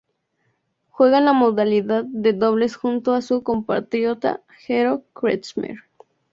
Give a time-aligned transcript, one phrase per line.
[0.89, 5.75] Juega en la modalidad de dobles junto a su compatriota Gero Kretschmer.